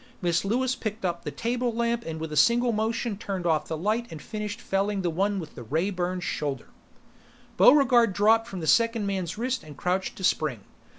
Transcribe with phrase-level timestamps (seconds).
[0.19, 3.77] Miss Lewis picked up the table lamp and with a single motion turned off the
[3.77, 6.69] light and finished felling the one with the ray burned shoulder.
[7.55, 10.61] Buregarde dropped from the second man's wrist and crouched to spring.